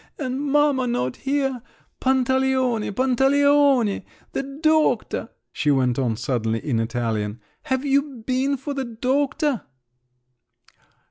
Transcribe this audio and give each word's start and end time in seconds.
And 0.17 0.41
mamma 0.51 0.87
not 0.87 1.15
here! 1.17 1.61
Pantaleone, 1.99 2.91
Pantaleone, 2.91 4.03
the 4.31 4.41
doctor!" 4.41 5.29
she 5.53 5.69
went 5.69 5.99
on 5.99 6.15
suddenly 6.15 6.57
in 6.57 6.79
Italian. 6.79 7.39
"Have 7.65 7.85
you 7.85 8.23
been 8.25 8.57
for 8.57 8.73
the 8.73 8.85
doctor?" 8.85 9.61